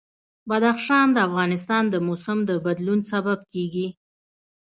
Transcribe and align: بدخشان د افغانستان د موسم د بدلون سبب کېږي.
بدخشان 0.49 1.07
د 1.13 1.17
افغانستان 1.27 1.83
د 1.89 1.95
موسم 2.07 2.37
د 2.49 2.51
بدلون 2.65 2.99
سبب 3.11 3.39
کېږي. 3.53 3.87